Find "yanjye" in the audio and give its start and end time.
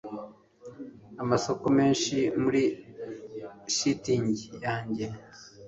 4.65-5.05